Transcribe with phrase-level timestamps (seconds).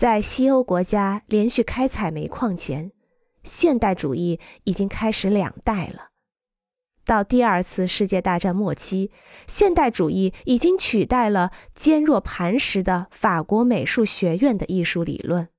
[0.00, 2.90] 在西欧国家连续开采煤矿前，
[3.42, 6.08] 现代主义已经开始两代了。
[7.04, 9.10] 到第二次世界大战末期，
[9.46, 15.50] 现代主义已经取代了坚若磐石的法国美术学院的艺术理论。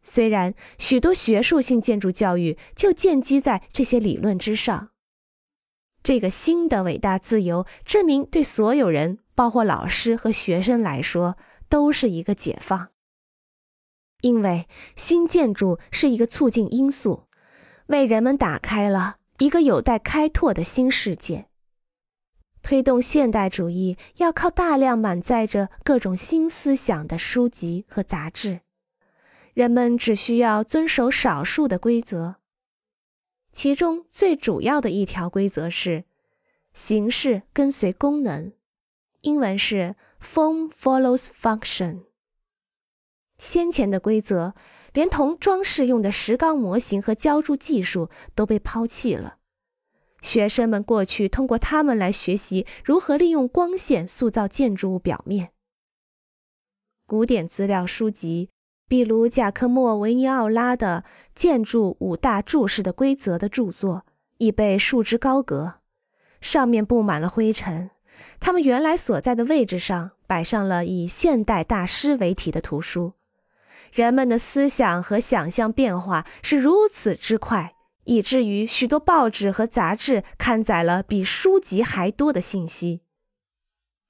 [0.00, 4.92] 虽然许多学术性建筑教育就建基在这些理论之上，
[6.02, 11.36] 这个新的伟大自由证明对所有人，包括老师和学生来说，
[11.68, 12.88] 都是一个解放。
[14.22, 14.66] 因为
[14.96, 17.24] 新建筑是一个促进因素，
[17.86, 21.48] 为人们打开了一个有待开拓的新世界。
[22.62, 28.60] 推动现代主义要靠大量满载着各种新思想的书籍和杂志。
[29.52, 32.36] 人们只需要遵守少数的规则，
[33.50, 36.04] 其中最主要的一条规则是：
[36.72, 38.52] 形式跟随功能。
[39.22, 42.04] 英文是 “form follows function”。
[43.42, 44.54] 先前的规则，
[44.92, 49.38] 连同装饰用的石膏模型和浇筑技术都被抛弃了。
[50.20, 55.50] 学生们过去通过它们来学习如何利用光线塑造建筑物表面。
[57.04, 58.50] 古典资料书籍。
[58.88, 64.04] 比如贾科莫·维尼奥拉的《建筑五大注释的规则》的著作
[64.36, 65.76] 已被束之高阁，
[66.42, 67.90] 上面布满了灰尘。
[68.38, 73.14] 他们原来所在的位置上摆上了以现代大师为题的图书。
[73.92, 83.02] 人们的思想和想象变化是如此之快，以至于许多报纸和杂志刊载了比书籍还多的信息。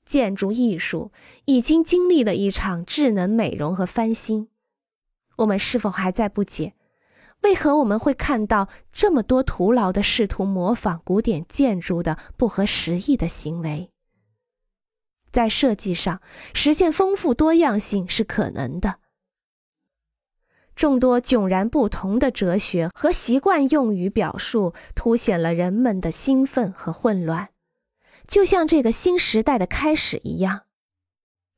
[0.04, 1.10] 建筑艺术
[1.46, 4.48] 已经经历了一场智能美容和翻新。
[5.38, 6.74] 我们是否还在不解，
[7.42, 13.90] 为何我们会看到这么多徒劳的试图模仿古典建筑的不合时宜的行为？
[15.32, 16.20] 在设计上
[16.54, 19.01] 实现丰富多样性是可能的。
[20.74, 27.48] 众多迥然不同的哲学和习惯用语表述，凸显了人们的兴奋和混乱，
[28.26, 30.62] 就像这个新时代的开始一样。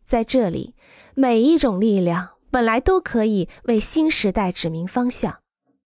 [0.05, 0.75] 在这里，
[1.15, 2.31] 每一种力量。
[2.50, 5.41] 本来都可以为新时代指明方向，